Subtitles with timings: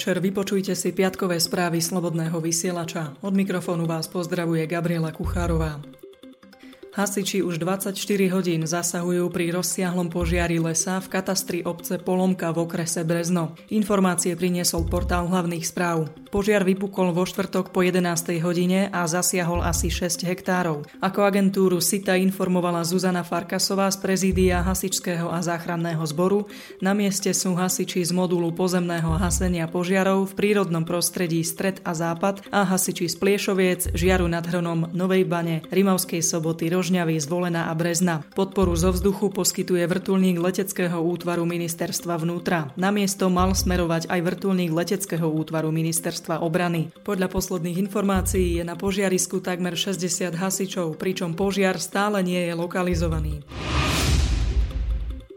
[0.00, 3.20] večer, vypočujte si piatkové správy Slobodného vysielača.
[3.20, 5.76] Od mikrofónu vás pozdravuje Gabriela Kuchárová.
[6.96, 7.92] Hasiči už 24
[8.32, 13.52] hodín zasahujú pri rozsiahlom požiari lesa v katastri obce Polomka v okrese Brezno.
[13.68, 16.08] Informácie priniesol portál hlavných správ.
[16.30, 18.38] Požiar vypukol vo štvrtok po 11.
[18.46, 20.86] hodine a zasiahol asi 6 hektárov.
[21.02, 26.46] Ako agentúru SITA informovala Zuzana Farkasová z prezídia Hasičského a záchranného zboru,
[26.78, 32.46] na mieste sú hasiči z modulu pozemného hasenia požiarov v prírodnom prostredí Stred a Západ
[32.54, 38.22] a hasiči z Pliešoviec, Žiaru nad Hronom, Novej Bane, Rimavskej soboty, Rožňavy, Zvolená a Brezna.
[38.38, 42.70] Podporu zo vzduchu poskytuje vrtulník leteckého útvaru ministerstva vnútra.
[42.78, 46.92] Na miesto mal smerovať aj vrtulník leteckého útvaru ministerstva ministerstva obrany.
[47.00, 53.40] Podľa posledných informácií je na požiarisku takmer 60 hasičov, pričom požiar stále nie je lokalizovaný.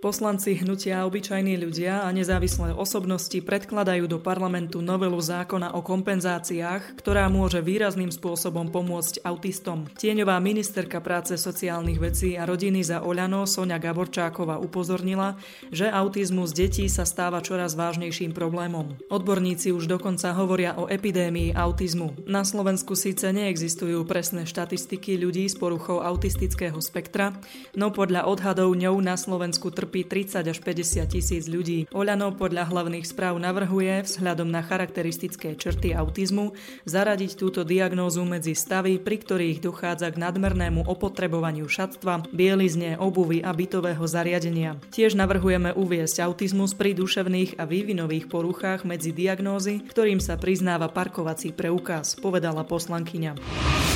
[0.03, 7.31] Poslanci hnutia obyčajní ľudia a nezávislé osobnosti predkladajú do parlamentu novelu zákona o kompenzáciách, ktorá
[7.31, 9.87] môže výrazným spôsobom pomôcť autistom.
[9.95, 15.39] Tieňová ministerka práce sociálnych vecí a rodiny za Oľano Sonia Gaborčáková upozornila,
[15.71, 18.99] že autizmus detí sa stáva čoraz vážnejším problémom.
[19.07, 22.27] Odborníci už dokonca hovoria o epidémii autizmu.
[22.27, 27.39] Na Slovensku síce neexistujú presné štatistiky ľudí s poruchou autistického spektra,
[27.71, 31.85] no podľa odhadov ňou na Slovensku trpí trpí 30 až 50 tisíc ľudí.
[31.93, 36.57] Oľano podľa hlavných správ navrhuje vzhľadom na charakteristické črty autizmu
[36.89, 43.53] zaradiť túto diagnózu medzi stavy, pri ktorých dochádza k nadmernému opotrebovaniu šatstva, bielizne, obuvy a
[43.53, 44.81] bytového zariadenia.
[44.89, 51.53] Tiež navrhujeme uviesť autizmus pri duševných a vývinových poruchách medzi diagnózy, ktorým sa priznáva parkovací
[51.53, 53.92] preukaz, povedala poslankyňa.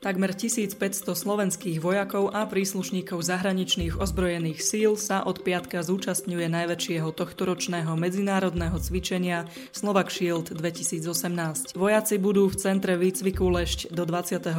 [0.00, 7.92] Takmer 1500 slovenských vojakov a príslušníkov zahraničných ozbrojených síl sa od piatka zúčastňuje najväčšieho tohtoročného
[8.00, 9.44] medzinárodného cvičenia
[9.76, 11.76] Slovak Shield 2018.
[11.76, 14.56] Vojaci budú v centre výcviku Lešť do 28.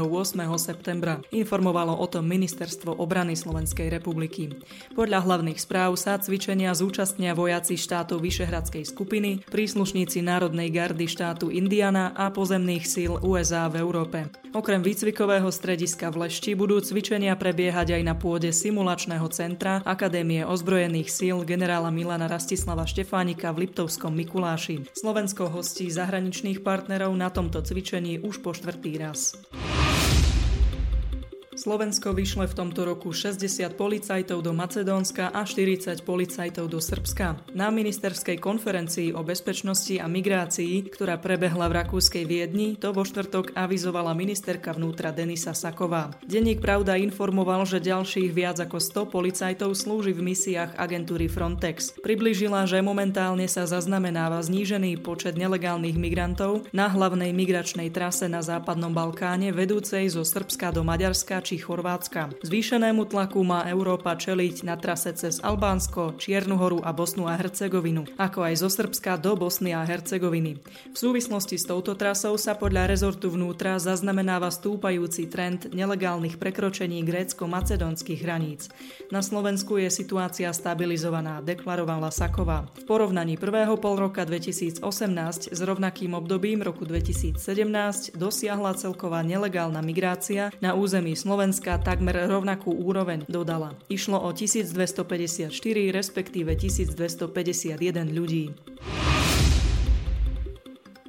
[0.62, 4.54] septembra, informovalo o tom Ministerstvo obrany Slovenskej republiky.
[4.94, 12.14] Podľa hlavných správ sa cvičenia zúčastnia vojaci štátov Vyšehradskej skupiny, príslušníci Národnej gardy štátu Indiana
[12.14, 14.30] a pozemných síl USA v Európe.
[14.52, 20.44] Okrem výcvikov výcvikového strediska v Lešti budú cvičenia prebiehať aj na pôde simulačného centra Akadémie
[20.44, 24.92] ozbrojených síl generála Milana Rastislava Štefánika v Liptovskom Mikuláši.
[24.92, 29.40] Slovensko hostí zahraničných partnerov na tomto cvičení už po štvrtý raz.
[31.62, 33.38] Slovensko vyšle v tomto roku 60
[33.78, 37.54] policajtov do Macedónska a 40 policajtov do Srbska.
[37.54, 43.54] Na ministerskej konferencii o bezpečnosti a migrácii, ktorá prebehla v rakúskej Viedni, to vo štvrtok
[43.54, 46.10] avizovala ministerka vnútra Denisa Saková.
[46.26, 51.94] Denník Pravda informoval, že ďalších viac ako 100 policajtov slúži v misiách agentúry Frontex.
[52.02, 58.90] Priblížila, že momentálne sa zaznamenáva znížený počet nelegálnych migrantov na hlavnej migračnej trase na západnom
[58.98, 62.32] Balkáne vedúcej zo Srbska do Maďarska či Chorvátska.
[62.40, 68.08] Zvýšenému tlaku má Európa čeliť na trase cez Albánsko, Čiernu horu a Bosnu a Hercegovinu,
[68.16, 70.64] ako aj zo Srbska do Bosny a Hercegoviny.
[70.94, 78.24] V súvislosti s touto trasou sa podľa rezortu vnútra zaznamenáva stúpajúci trend nelegálnych prekročení grécko-macedónskych
[78.24, 78.72] hraníc.
[79.12, 82.72] Na Slovensku je situácia stabilizovaná, deklarovala Saková.
[82.80, 84.86] V porovnaní prvého pol roka 2018
[85.52, 87.36] s rovnakým obdobím roku 2017
[88.16, 93.74] dosiahla celková nelegálna migrácia na území Slovenska Slovenska takmer rovnakú úroveň, dodala.
[93.90, 95.50] Išlo o 1254,
[95.90, 97.82] respektíve 1251
[98.14, 98.54] ľudí.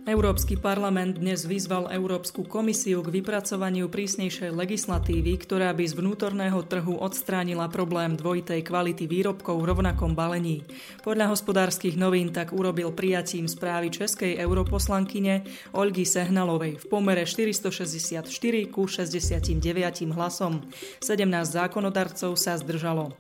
[0.03, 6.99] Európsky parlament dnes vyzval Európsku komisiu k vypracovaniu prísnejšej legislatívy, ktorá by z vnútorného trhu
[6.99, 10.67] odstránila problém dvojitej kvality výrobkov v rovnakom balení.
[11.07, 18.27] Podľa hospodárskych novín tak urobil prijatím správy českej europoslankyne Olgy Sehnalovej v pomere 464
[18.75, 19.55] ku 69
[20.19, 20.67] hlasom.
[20.99, 23.15] 17 zákonodarcov sa zdržalo.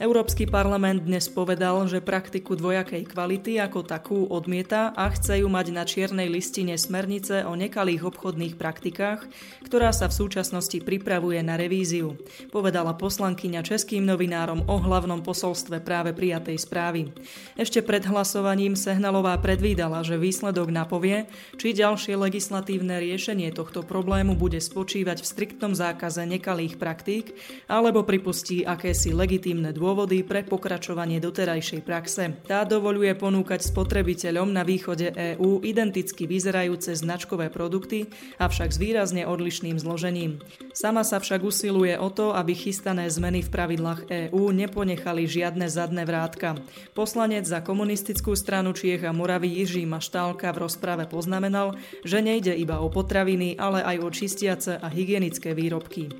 [0.00, 5.76] Európsky parlament dnes povedal, že praktiku dvojakej kvality ako takú odmieta a chce ju mať
[5.76, 9.28] na čiernej listine smernice o nekalých obchodných praktikách,
[9.68, 12.16] ktorá sa v súčasnosti pripravuje na revíziu,
[12.48, 17.12] povedala poslankyňa českým novinárom o hlavnom posolstve práve prijatej správy.
[17.60, 21.28] Ešte pred hlasovaním Sehnalová predvídala, že výsledok napovie,
[21.60, 27.36] či ďalšie legislatívne riešenie tohto problému bude spočívať v striktnom zákaze nekalých praktík
[27.68, 32.30] alebo pripustí akési legitímne dôvody dôvody pre pokračovanie doterajšej praxe.
[32.46, 38.06] Tá dovoluje ponúkať spotrebiteľom na východe EÚ identicky vyzerajúce značkové produkty,
[38.38, 40.38] avšak s výrazne odlišným zložením.
[40.70, 44.00] Sama sa však usiluje o to, aby chystané zmeny v pravidlách
[44.30, 46.54] EÚ neponechali žiadne zadné vrátka.
[46.94, 51.74] Poslanec za komunistickú stranu Čiech a Moravy Jiří Maštálka v rozprave poznamenal,
[52.06, 56.14] že nejde iba o potraviny, ale aj o čistiace a hygienické výrobky.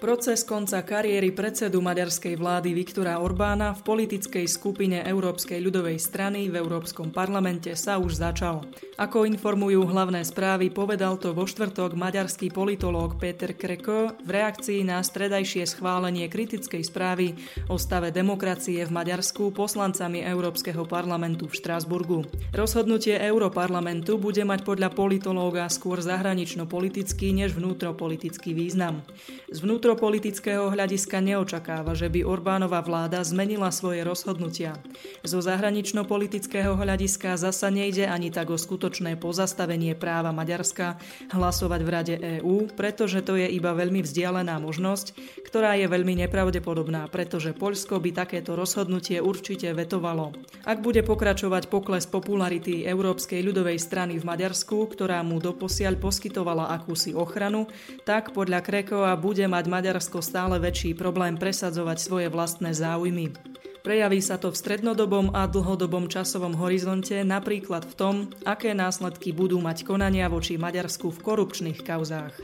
[0.00, 6.56] Proces konca kariéry predsedu maďarskej vlády Viktora Orbána v politickej skupine Európskej ľudovej strany v
[6.56, 8.64] Európskom parlamente sa už začal.
[8.96, 15.04] Ako informujú hlavné správy, povedal to vo štvrtok maďarský politológ Peter Kreko v reakcii na
[15.04, 17.36] stredajšie schválenie kritickej správy
[17.68, 22.24] o stave demokracie v Maďarsku poslancami Európskeho parlamentu v Štrásburgu.
[22.56, 29.04] Rozhodnutie Európarlamentu bude mať podľa politológa skôr zahranično-politický než vnútropolitický význam.
[29.52, 34.78] Z vnútro vnútropolitického hľadiska neočakáva, že by Orbánova vláda zmenila svoje rozhodnutia.
[35.26, 40.94] Zo zahranično-politického hľadiska zasa nejde ani tak o skutočné pozastavenie práva Maďarska
[41.34, 47.10] hlasovať v Rade EÚ, pretože to je iba veľmi vzdialená možnosť, ktorá je veľmi nepravdepodobná,
[47.10, 50.38] pretože Poľsko by takéto rozhodnutie určite vetovalo.
[50.70, 57.10] Ak bude pokračovať pokles popularity Európskej ľudovej strany v Maďarsku, ktorá mu doposiaľ poskytovala akúsi
[57.10, 57.66] ochranu,
[58.06, 63.32] tak podľa Krekova bude mať Maďarsko stále väčší problém presadzovať svoje vlastné záujmy.
[63.80, 69.56] Prejaví sa to v strednodobom a dlhodobom časovom horizonte napríklad v tom, aké následky budú
[69.56, 72.36] mať konania voči Maďarsku v korupčných kauzách.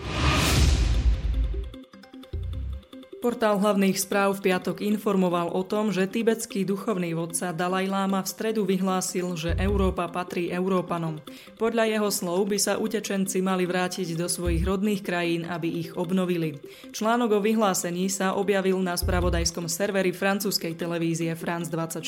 [3.17, 8.29] Portál hlavných správ v piatok informoval o tom, že tibetský duchovný vodca Dalaj Lama v
[8.29, 11.25] stredu vyhlásil, že Európa patrí Európanom.
[11.57, 16.61] Podľa jeho slov by sa utečenci mali vrátiť do svojich rodných krajín, aby ich obnovili.
[16.93, 22.05] Článok o vyhlásení sa objavil na spravodajskom serveri francúzskej televízie France 24.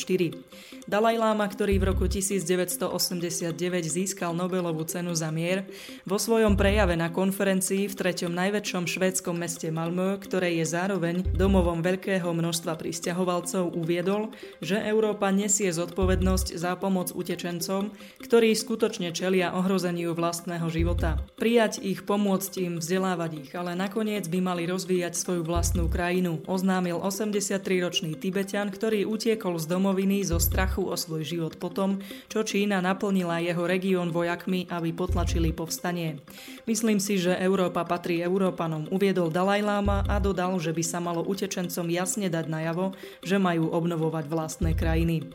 [0.85, 3.57] Dalaj Lama, ktorý v roku 1989
[3.89, 5.65] získal Nobelovú cenu za mier,
[6.05, 11.31] vo svojom prejave na konferencii v treťom najväčšom švédskom meste Malmö, ktoré je zároveň zároveň
[11.31, 19.55] domovom veľkého množstva pristahovalcov uviedol, že Európa nesie zodpovednosť za pomoc utečencom, ktorí skutočne čelia
[19.55, 21.23] ohrozeniu vlastného života.
[21.39, 26.99] Prijať ich, pomôcť im, vzdelávať ich, ale nakoniec by mali rozvíjať svoju vlastnú krajinu, oznámil
[26.99, 33.39] 83-ročný Tibetan, ktorý utiekol z domoviny zo strachu o svoj život potom, čo Čína naplnila
[33.39, 36.19] jeho región vojakmi, aby potlačili povstanie.
[36.67, 41.21] Myslím si, že Európa patrí Európanom, uviedol Dalaj Lama a dodal, že by sa malo
[41.21, 45.29] utečencom jasne dať najavo, že majú obnovovať vlastné krajiny.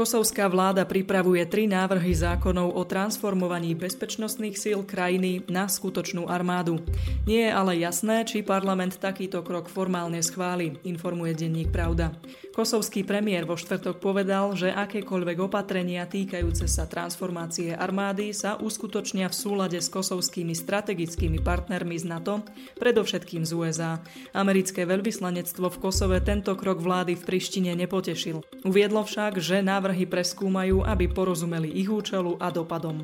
[0.00, 6.80] Kosovská vláda pripravuje tri návrhy zákonov o transformovaní bezpečnostných síl krajiny na skutočnú armádu.
[7.28, 12.16] Nie je ale jasné, či parlament takýto krok formálne schváli, informuje denník Pravda.
[12.50, 19.36] Kosovský premiér vo štvrtok povedal, že akékoľvek opatrenia týkajúce sa transformácie armády sa uskutočnia v
[19.36, 22.44] súlade s kosovskými strategickými partnermi z NATO,
[22.80, 24.02] predovšetkým z USA.
[24.34, 28.42] Americké veľvyslanectvo v Kosove tento krok vlády v Prištine nepotešil.
[28.66, 33.02] Uviedlo však, že návrh návrhy preskúmajú, aby porozumeli ich účelu a dopadom.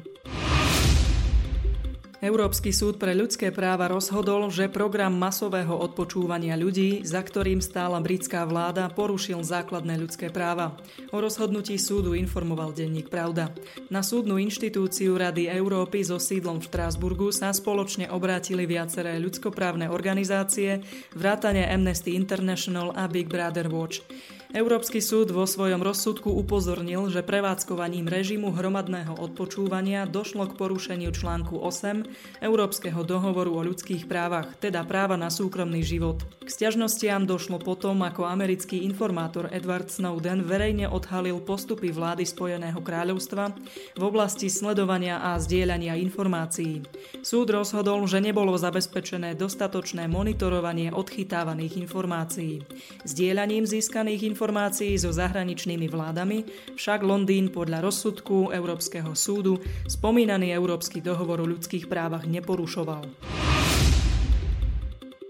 [2.23, 8.47] Európsky súd pre ľudské práva rozhodol, že program masového odpočúvania ľudí, za ktorým stála britská
[8.47, 10.79] vláda, porušil základné ľudské práva.
[11.11, 13.51] O rozhodnutí súdu informoval denník Pravda.
[13.91, 20.87] Na súdnu inštitúciu Rady Európy so sídlom v Štrásburgu sa spoločne obrátili viaceré ľudskoprávne organizácie,
[21.19, 24.07] vrátane Amnesty International a Big Brother Watch.
[24.57, 31.61] Európsky súd vo svojom rozsudku upozornil, že prevádzkovaním režimu hromadného odpočúvania došlo k porušeniu článku
[31.61, 36.25] 8 Európskeho dohovoru o ľudských právach, teda práva na súkromný život.
[36.41, 43.53] K stiažnostiam došlo potom, ako americký informátor Edward Snowden verejne odhalil postupy vlády Spojeného kráľovstva
[43.93, 46.81] v oblasti sledovania a zdieľania informácií.
[47.21, 52.65] Súd rozhodol, že nebolo zabezpečené dostatočné monitorovanie odchytávaných informácií.
[53.05, 54.45] Zdieľaním získaných informácií
[54.97, 56.39] so zahraničnými vládami
[56.79, 59.59] však Londýn podľa rozsudku Európskeho súdu
[59.91, 63.05] spomínaný Európsky dohovor o ľudských právach neporušoval.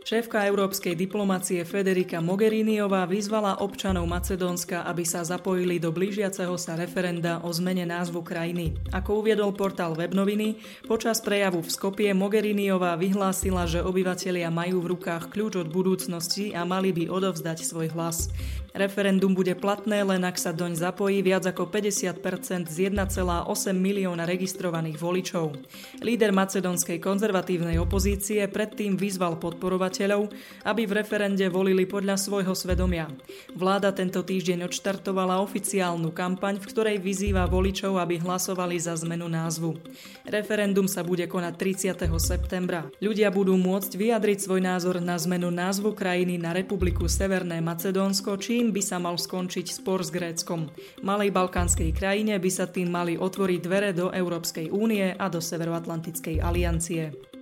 [0.07, 7.43] Šéfka európskej diplomacie Federica Mogheriniová vyzvala občanov Macedónska, aby sa zapojili do blížiaceho sa referenda
[7.43, 8.79] o zmene názvu krajiny.
[8.95, 15.27] Ako uviedol portál Webnoviny, počas prejavu v Skopie Mogheriniová vyhlásila, že obyvatelia majú v rukách
[15.27, 18.31] kľúč od budúcnosti a mali by odovzdať svoj hlas.
[18.77, 22.21] Referendum bude platné len ak sa doň zapojí viac ako 50
[22.69, 25.57] z 1,8 milióna registrovaných voličov.
[26.05, 30.29] Líder macedónskej konzervatívnej opozície predtým vyzval podporovateľov,
[30.69, 33.09] aby v referende volili podľa svojho svedomia.
[33.57, 39.81] Vláda tento týždeň odštartovala oficiálnu kampaň, v ktorej vyzýva voličov, aby hlasovali za zmenu názvu.
[40.29, 42.13] Referendum sa bude konať 30.
[42.21, 42.93] septembra.
[43.01, 48.66] Ľudia budú môcť vyjadriť svoj názor na zmenu názvu krajiny na Republiku Severné Macedónsko, čím
[48.73, 50.71] by sa mal skončiť spor s Gréckom.
[51.05, 56.41] Malej balkánskej krajine by sa tým mali otvoriť dvere do Európskej únie a do Severoatlantickej
[56.41, 57.36] aliancie.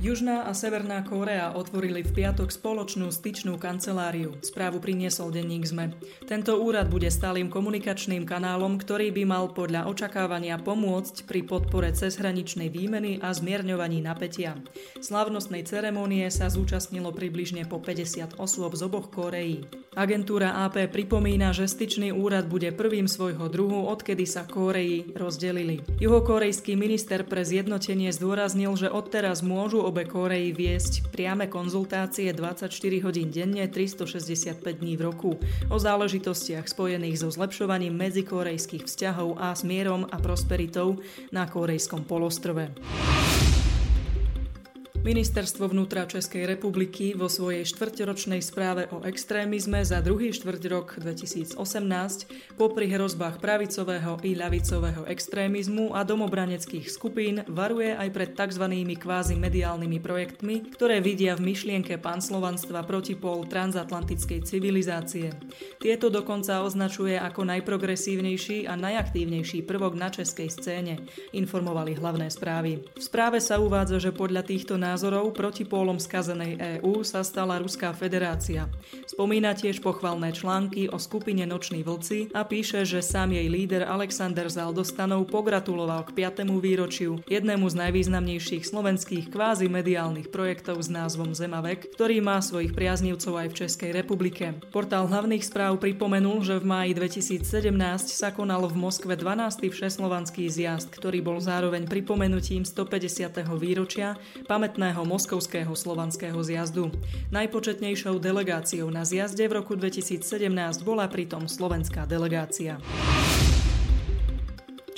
[0.00, 4.32] Južná a Severná Kórea otvorili v piatok spoločnú styčnú kanceláriu.
[4.40, 5.92] Správu priniesol denník ZME.
[6.24, 12.72] Tento úrad bude stálym komunikačným kanálom, ktorý by mal podľa očakávania pomôcť pri podpore cezhraničnej
[12.72, 14.56] výmeny a zmierňovaní napätia.
[15.04, 19.68] Slavnostnej ceremónie sa zúčastnilo približne po 50 osôb z oboch Kóreí.
[19.90, 25.82] Agentúra AP pripomína, že styčný úrad bude prvým svojho druhu, odkedy sa Kóreji rozdelili.
[25.98, 32.70] Juhokorejský minister pre zjednotenie zdôraznil, že odteraz môžu obe Kóreji viesť priame konzultácie 24
[33.02, 35.30] hodín denne, 365 dní v roku
[35.66, 41.02] o záležitostiach spojených so zlepšovaním medzikorejských vzťahov a smierom a prosperitou
[41.34, 42.70] na Korejskom polostrove.
[45.00, 51.56] Ministerstvo vnútra Českej republiky vo svojej štvrťročnej správe o extrémizme za druhý štvrť rok 2018
[52.60, 58.64] popri hrozbách pravicového i ľavicového extrémizmu a domobraneckých skupín varuje aj pred tzv.
[59.00, 65.32] kvázi mediálnymi projektmi, ktoré vidia v myšlienke panslovanstva protipol transatlantickej civilizácie.
[65.80, 71.00] Tieto dokonca označuje ako najprogresívnejší a najaktívnejší prvok na českej scéne,
[71.32, 72.84] informovali hlavné správy.
[72.84, 78.66] V správe sa uvádza, že podľa týchto názorov protipólom skazenej EÚ sa stala Ruská federácia.
[79.06, 84.50] Spomína tiež pochvalné články o skupine Noční vlci a píše, že sám jej líder Alexander
[84.50, 86.42] Zaldostanov pogratuloval k 5.
[86.58, 93.38] výročiu jednému z najvýznamnejších slovenských kvázi mediálnych projektov s názvom Zemavek, ktorý má svojich priaznivcov
[93.38, 94.58] aj v Českej republike.
[94.74, 97.46] Portál hlavných správ pripomenul, že v máji 2017
[98.10, 99.70] sa konal v Moskve 12.
[99.70, 103.38] všeslovanský zjazd, ktorý bol zároveň pripomenutím 150.
[103.54, 104.18] výročia
[104.48, 106.88] pamätného samotného moskovského slovanského zjazdu.
[107.28, 110.24] Najpočetnejšou delegáciou na zjazde v roku 2017
[110.80, 112.80] bola pritom slovenská delegácia.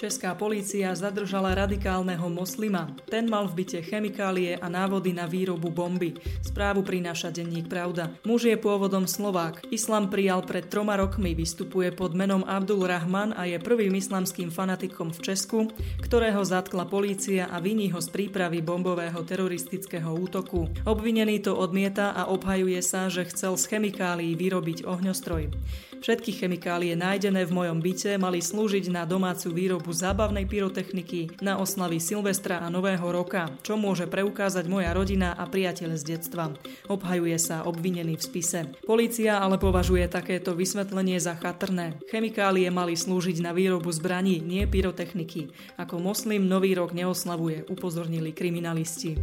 [0.03, 2.91] Česká polícia zadržala radikálneho moslima.
[3.07, 6.19] Ten mal v byte chemikálie a návody na výrobu bomby.
[6.43, 8.11] Správu prináša denník Pravda.
[8.27, 9.63] Muž je pôvodom Slovák.
[9.71, 15.15] Islam prijal pred troma rokmi, vystupuje pod menom Abdul Rahman a je prvým islamským fanatikom
[15.15, 15.71] v Česku,
[16.03, 20.67] ktorého zatkla polícia a viní ho z prípravy bombového teroristického útoku.
[20.83, 25.55] Obvinený to odmieta a obhajuje sa, že chcel z chemikálií vyrobiť ohňostroj.
[26.03, 32.03] Všetky chemikálie nájdené v mojom byte mali slúžiť na domácu výrobu zábavnej pyrotechniky, na oslavy
[32.03, 36.59] Silvestra a Nového roka, čo môže preukázať moja rodina a priateľ z detstva.
[36.91, 38.61] Obhajuje sa obvinený v spise.
[38.83, 41.95] Polícia ale považuje takéto vysvetlenie za chatrné.
[42.11, 45.55] Chemikálie mali slúžiť na výrobu zbraní, nie pyrotechniky.
[45.79, 49.23] Ako moslim Nový rok neoslavuje, upozornili kriminalisti.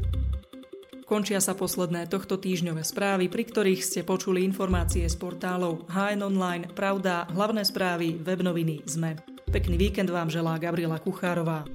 [1.10, 6.70] Končia sa posledné tohto týždňové správy, pri ktorých ste počuli informácie z portálov HN Online,
[6.70, 9.18] Pravda, hlavné správy, webnoviny, ZME.
[9.50, 11.66] Pekný víkend vám želá Gabriela Kuchárová.